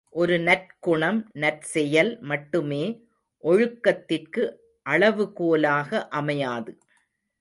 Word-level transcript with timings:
ஒரு 0.09 0.39
நற்குணம், 0.39 1.19
நற்செயல் 1.33 2.19
மட்டுமே 2.21 2.83
ஒழுக்கத்திற்கு 3.43 4.43
அளவு 4.85 5.33
கோலாக 5.33 6.07
அமையாது. 6.09 6.71